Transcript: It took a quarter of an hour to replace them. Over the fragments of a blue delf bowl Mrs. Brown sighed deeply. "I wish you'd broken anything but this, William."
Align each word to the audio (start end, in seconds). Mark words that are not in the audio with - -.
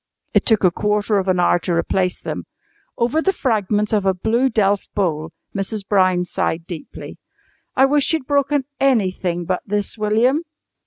It 0.33 0.47
took 0.47 0.63
a 0.63 0.71
quarter 0.71 1.19
of 1.19 1.27
an 1.27 1.39
hour 1.39 1.59
to 1.59 1.73
replace 1.75 2.19
them. 2.19 2.45
Over 2.97 3.21
the 3.21 3.31
fragments 3.31 3.93
of 3.93 4.03
a 4.03 4.15
blue 4.15 4.49
delf 4.49 4.87
bowl 4.95 5.31
Mrs. 5.55 5.87
Brown 5.87 6.23
sighed 6.23 6.65
deeply. 6.65 7.19
"I 7.75 7.85
wish 7.85 8.11
you'd 8.11 8.25
broken 8.25 8.65
anything 8.79 9.45
but 9.45 9.61
this, 9.63 9.99
William." 9.99 10.41